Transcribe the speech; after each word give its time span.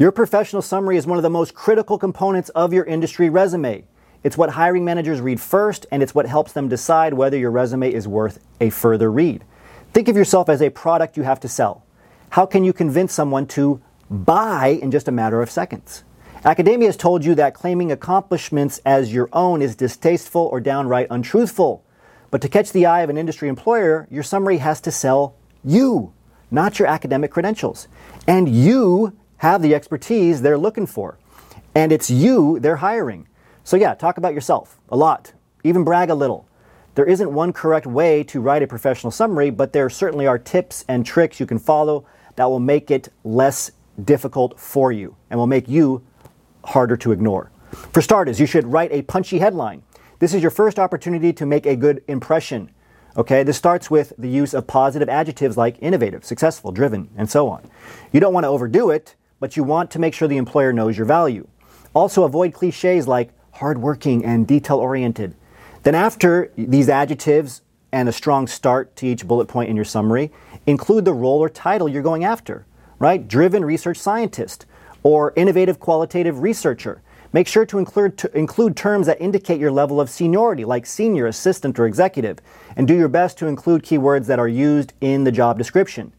Your 0.00 0.12
professional 0.12 0.62
summary 0.62 0.96
is 0.96 1.06
one 1.06 1.18
of 1.18 1.22
the 1.22 1.28
most 1.28 1.52
critical 1.52 1.98
components 1.98 2.48
of 2.54 2.72
your 2.72 2.84
industry 2.84 3.28
resume. 3.28 3.84
It's 4.24 4.38
what 4.38 4.48
hiring 4.48 4.82
managers 4.82 5.20
read 5.20 5.38
first, 5.38 5.84
and 5.90 6.02
it's 6.02 6.14
what 6.14 6.24
helps 6.24 6.54
them 6.54 6.70
decide 6.70 7.12
whether 7.12 7.36
your 7.36 7.50
resume 7.50 7.92
is 7.92 8.08
worth 8.08 8.42
a 8.62 8.70
further 8.70 9.12
read. 9.12 9.44
Think 9.92 10.08
of 10.08 10.16
yourself 10.16 10.48
as 10.48 10.62
a 10.62 10.70
product 10.70 11.18
you 11.18 11.22
have 11.24 11.38
to 11.40 11.50
sell. 11.50 11.84
How 12.30 12.46
can 12.46 12.64
you 12.64 12.72
convince 12.72 13.12
someone 13.12 13.44
to 13.48 13.82
buy 14.08 14.78
in 14.80 14.90
just 14.90 15.06
a 15.06 15.12
matter 15.12 15.42
of 15.42 15.50
seconds? 15.50 16.02
Academia 16.46 16.88
has 16.88 16.96
told 16.96 17.22
you 17.22 17.34
that 17.34 17.52
claiming 17.52 17.92
accomplishments 17.92 18.80
as 18.86 19.12
your 19.12 19.28
own 19.34 19.60
is 19.60 19.76
distasteful 19.76 20.48
or 20.50 20.60
downright 20.60 21.08
untruthful. 21.10 21.84
But 22.30 22.40
to 22.40 22.48
catch 22.48 22.72
the 22.72 22.86
eye 22.86 23.02
of 23.02 23.10
an 23.10 23.18
industry 23.18 23.50
employer, 23.50 24.08
your 24.10 24.22
summary 24.22 24.56
has 24.56 24.80
to 24.80 24.90
sell 24.90 25.34
you, 25.62 26.14
not 26.50 26.78
your 26.78 26.88
academic 26.88 27.30
credentials. 27.30 27.86
And 28.26 28.48
you 28.48 29.19
have 29.40 29.62
the 29.62 29.74
expertise 29.74 30.42
they're 30.42 30.58
looking 30.58 30.86
for. 30.86 31.18
And 31.74 31.92
it's 31.92 32.10
you 32.10 32.58
they're 32.60 32.76
hiring. 32.76 33.26
So, 33.64 33.76
yeah, 33.76 33.94
talk 33.94 34.18
about 34.18 34.34
yourself 34.34 34.78
a 34.90 34.96
lot, 34.96 35.32
even 35.64 35.82
brag 35.82 36.10
a 36.10 36.14
little. 36.14 36.46
There 36.94 37.06
isn't 37.06 37.32
one 37.32 37.54
correct 37.54 37.86
way 37.86 38.22
to 38.24 38.40
write 38.40 38.62
a 38.62 38.66
professional 38.66 39.10
summary, 39.10 39.48
but 39.48 39.72
there 39.72 39.88
certainly 39.88 40.26
are 40.26 40.38
tips 40.38 40.84
and 40.88 41.06
tricks 41.06 41.40
you 41.40 41.46
can 41.46 41.58
follow 41.58 42.04
that 42.36 42.50
will 42.50 42.60
make 42.60 42.90
it 42.90 43.08
less 43.24 43.70
difficult 44.04 44.60
for 44.60 44.92
you 44.92 45.16
and 45.30 45.38
will 45.38 45.46
make 45.46 45.68
you 45.68 46.02
harder 46.64 46.96
to 46.98 47.12
ignore. 47.12 47.50
For 47.92 48.02
starters, 48.02 48.40
you 48.40 48.46
should 48.46 48.66
write 48.66 48.92
a 48.92 49.02
punchy 49.02 49.38
headline. 49.38 49.82
This 50.18 50.34
is 50.34 50.42
your 50.42 50.50
first 50.50 50.78
opportunity 50.78 51.32
to 51.32 51.46
make 51.46 51.64
a 51.64 51.76
good 51.76 52.04
impression. 52.08 52.70
Okay, 53.16 53.42
this 53.42 53.56
starts 53.56 53.90
with 53.90 54.12
the 54.18 54.28
use 54.28 54.52
of 54.52 54.66
positive 54.66 55.08
adjectives 55.08 55.56
like 55.56 55.78
innovative, 55.80 56.26
successful, 56.26 56.72
driven, 56.72 57.08
and 57.16 57.30
so 57.30 57.48
on. 57.48 57.62
You 58.12 58.20
don't 58.20 58.34
want 58.34 58.44
to 58.44 58.48
overdo 58.48 58.90
it, 58.90 59.14
but 59.40 59.56
you 59.56 59.64
want 59.64 59.90
to 59.90 59.98
make 59.98 60.14
sure 60.14 60.28
the 60.28 60.36
employer 60.36 60.72
knows 60.72 60.96
your 60.96 61.06
value. 61.06 61.48
Also, 61.94 62.22
avoid 62.22 62.54
cliches 62.54 63.08
like 63.08 63.32
hardworking 63.52 64.24
and 64.24 64.46
detail 64.46 64.76
oriented. 64.76 65.34
Then, 65.82 65.94
after 65.94 66.52
these 66.56 66.88
adjectives 66.88 67.62
and 67.90 68.08
a 68.08 68.12
strong 68.12 68.46
start 68.46 68.94
to 68.96 69.06
each 69.06 69.26
bullet 69.26 69.46
point 69.46 69.70
in 69.70 69.76
your 69.76 69.84
summary, 69.84 70.30
include 70.66 71.04
the 71.04 71.12
role 71.12 71.40
or 71.40 71.48
title 71.48 71.88
you're 71.88 72.02
going 72.02 72.22
after, 72.22 72.66
right? 72.98 73.26
Driven 73.26 73.64
research 73.64 73.96
scientist 73.96 74.66
or 75.02 75.32
innovative 75.34 75.80
qualitative 75.80 76.40
researcher. 76.40 77.02
Make 77.32 77.46
sure 77.46 77.64
to 77.66 77.78
include, 77.78 78.18
to 78.18 78.36
include 78.36 78.76
terms 78.76 79.06
that 79.06 79.20
indicate 79.20 79.60
your 79.60 79.70
level 79.70 80.00
of 80.00 80.10
seniority, 80.10 80.64
like 80.64 80.84
senior, 80.84 81.26
assistant, 81.26 81.78
or 81.78 81.86
executive, 81.86 82.38
and 82.76 82.86
do 82.88 82.94
your 82.94 83.08
best 83.08 83.38
to 83.38 83.46
include 83.46 83.82
keywords 83.82 84.26
that 84.26 84.38
are 84.38 84.48
used 84.48 84.92
in 85.00 85.24
the 85.24 85.32
job 85.32 85.56
description. 85.56 86.12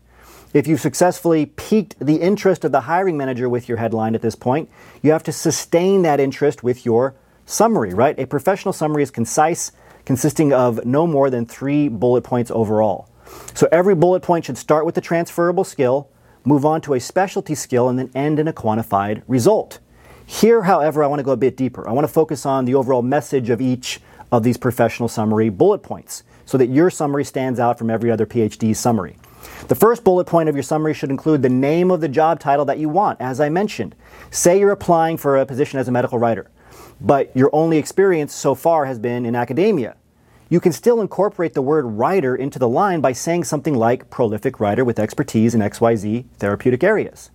If 0.53 0.67
you've 0.67 0.81
successfully 0.81 1.45
piqued 1.45 1.97
the 1.99 2.17
interest 2.17 2.65
of 2.65 2.73
the 2.73 2.81
hiring 2.81 3.15
manager 3.15 3.47
with 3.47 3.69
your 3.69 3.77
headline 3.77 4.15
at 4.15 4.21
this 4.21 4.35
point, 4.35 4.69
you 5.01 5.11
have 5.11 5.23
to 5.23 5.31
sustain 5.31 6.01
that 6.01 6.19
interest 6.19 6.61
with 6.61 6.85
your 6.85 7.15
summary, 7.45 7.93
right? 7.93 8.19
A 8.19 8.27
professional 8.27 8.73
summary 8.73 9.01
is 9.01 9.11
concise, 9.11 9.71
consisting 10.03 10.51
of 10.51 10.85
no 10.85 11.07
more 11.07 11.29
than 11.29 11.45
three 11.45 11.87
bullet 11.87 12.23
points 12.23 12.51
overall. 12.51 13.07
So 13.53 13.69
every 13.71 13.95
bullet 13.95 14.23
point 14.23 14.43
should 14.43 14.57
start 14.57 14.85
with 14.85 14.97
a 14.97 15.01
transferable 15.01 15.63
skill, 15.63 16.09
move 16.43 16.65
on 16.65 16.81
to 16.81 16.95
a 16.95 16.99
specialty 16.99 17.55
skill, 17.55 17.87
and 17.87 17.97
then 17.97 18.11
end 18.13 18.37
in 18.37 18.49
a 18.49 18.53
quantified 18.53 19.23
result. 19.27 19.79
Here, 20.25 20.63
however, 20.63 21.01
I 21.01 21.07
want 21.07 21.19
to 21.19 21.23
go 21.23 21.31
a 21.31 21.37
bit 21.37 21.55
deeper. 21.55 21.87
I 21.87 21.93
want 21.93 22.05
to 22.05 22.13
focus 22.13 22.45
on 22.45 22.65
the 22.65 22.75
overall 22.75 23.01
message 23.01 23.49
of 23.49 23.61
each 23.61 24.01
of 24.33 24.43
these 24.43 24.57
professional 24.57 25.07
summary 25.07 25.47
bullet 25.47 25.79
points 25.79 26.23
so 26.45 26.57
that 26.57 26.67
your 26.67 26.89
summary 26.89 27.23
stands 27.23 27.57
out 27.57 27.77
from 27.77 27.89
every 27.89 28.11
other 28.11 28.25
PhD 28.25 28.75
summary. 28.75 29.15
The 29.67 29.75
first 29.75 30.03
bullet 30.03 30.25
point 30.25 30.49
of 30.49 30.55
your 30.55 30.63
summary 30.63 30.93
should 30.93 31.09
include 31.09 31.41
the 31.41 31.49
name 31.49 31.91
of 31.91 32.01
the 32.01 32.09
job 32.09 32.39
title 32.39 32.65
that 32.65 32.77
you 32.77 32.89
want, 32.89 33.21
as 33.21 33.39
I 33.39 33.49
mentioned. 33.49 33.95
Say 34.29 34.59
you're 34.59 34.71
applying 34.71 35.17
for 35.17 35.37
a 35.37 35.45
position 35.45 35.79
as 35.79 35.87
a 35.87 35.91
medical 35.91 36.19
writer, 36.19 36.49
but 36.99 37.35
your 37.35 37.49
only 37.53 37.77
experience 37.77 38.33
so 38.33 38.55
far 38.55 38.85
has 38.85 38.99
been 38.99 39.25
in 39.25 39.35
academia. 39.35 39.95
You 40.49 40.59
can 40.59 40.73
still 40.73 40.99
incorporate 40.99 41.53
the 41.53 41.61
word 41.61 41.83
writer 41.83 42.35
into 42.35 42.59
the 42.59 42.67
line 42.67 42.99
by 42.99 43.13
saying 43.13 43.45
something 43.45 43.73
like 43.73 44.09
prolific 44.09 44.59
writer 44.59 44.83
with 44.83 44.99
expertise 44.99 45.55
in 45.55 45.61
XYZ 45.61 46.25
therapeutic 46.39 46.83
areas. 46.83 47.31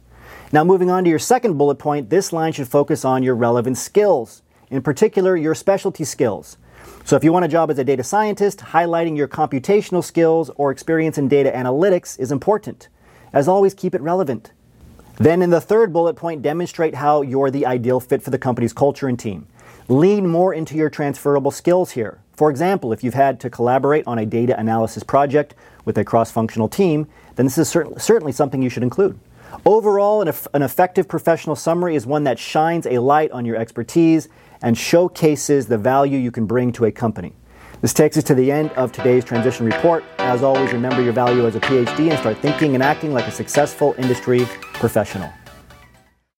Now, 0.53 0.65
moving 0.65 0.91
on 0.91 1.05
to 1.05 1.11
your 1.11 1.19
second 1.19 1.57
bullet 1.57 1.77
point, 1.77 2.11
this 2.11 2.33
line 2.33 2.53
should 2.53 2.69
focus 2.69 3.05
on 3.05 3.23
your 3.23 3.35
relevant 3.35 3.79
skills, 3.79 4.43
in 4.71 4.83
particular, 4.83 5.37
your 5.37 5.55
specialty 5.55 6.05
skills. 6.05 6.59
So 7.05 7.17
if 7.17 7.23
you 7.23 7.33
want 7.33 7.45
a 7.45 7.49
job 7.49 7.71
as 7.71 7.79
a 7.79 7.85
data 7.85 8.03
scientist, 8.03 8.59
highlighting 8.59 9.17
your 9.17 9.29
computational 9.29 10.03
skills 10.03 10.51
or 10.57 10.71
experience 10.71 11.19
in 11.19 11.29
data 11.29 11.51
analytics 11.51 12.19
is 12.19 12.33
important. 12.33 12.89
As 13.33 13.49
always, 13.49 13.75
keep 13.75 13.95
it 13.95 14.01
relevant. 14.01 14.53
Then 15.19 15.41
in 15.41 15.51
the 15.51 15.61
third 15.61 15.93
bullet 15.93 16.15
point, 16.15 16.43
demonstrate 16.43 16.95
how 16.97 17.23
you're 17.23 17.51
the 17.51 17.65
ideal 17.65 18.01
fit 18.01 18.23
for 18.23 18.31
the 18.31 18.39
company's 18.39 18.73
culture 18.73 19.09
and 19.09 19.19
team. 19.19 19.47
Lean 19.89 20.27
more 20.27 20.53
into 20.53 20.77
your 20.77 20.91
transferable 20.91 21.51
skills 21.51 21.93
here. 21.93 22.21
For 22.35 22.51
example, 22.51 22.93
if 22.93 23.03
you've 23.03 23.15
had 23.15 23.41
to 23.41 23.51
collaborate 23.51 24.07
on 24.07 24.19
a 24.19 24.27
data 24.27 24.59
analysis 24.59 25.03
project 25.03 25.55
with 25.85 25.97
a 25.97 26.05
cross 26.05 26.31
functional 26.31 26.69
team, 26.69 27.07
then 27.37 27.47
this 27.47 27.57
is 27.57 27.73
cert- 27.73 28.01
certainly 28.01 28.33
something 28.33 28.61
you 28.61 28.69
should 28.69 28.83
include. 28.83 29.19
Overall, 29.65 30.23
an, 30.23 30.35
an, 30.53 30.63
effective 30.63 31.09
professional 31.09 31.57
summary 31.57 31.95
is 31.97 32.05
one 32.05 32.25
that 32.25 32.39
shines 32.39 32.87
a 32.87 32.99
light 32.99 33.31
on 33.31 33.47
your 33.47 33.57
expertise 33.57 34.29
and 34.63 34.77
showcases 34.77 35.67
the 35.67 35.79
value 35.79 36.19
you 36.19 36.31
can 36.31 36.47
bring 36.47 36.73
to 36.73 36.85
a 36.85 36.93
company. 36.93 37.33
This 37.83 37.93
takes 37.93 38.17
us 38.17 38.25
to 38.25 38.35
the 38.35 38.51
end 38.51 38.71
of 38.73 38.91
today's 38.91 39.25
transition 39.25 39.67
report. 39.67 40.03
As 40.19 40.43
always, 40.43 40.73
remember 40.73 41.03
your 41.03 41.13
value 41.13 41.47
as 41.47 41.57
a 41.57 41.61
PhD 41.61 42.11
and 42.11 42.19
start 42.19 42.39
thinking 42.39 42.75
and 42.75 42.83
acting 42.83 43.13
like 43.13 43.27
a 43.27 43.31
successful 43.31 43.95
industry 43.99 44.47
professional. 44.75 45.31